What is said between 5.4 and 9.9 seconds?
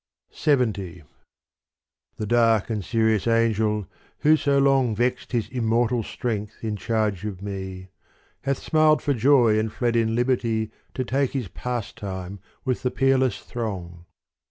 immortal strength in charge of me Hath smiled for joy and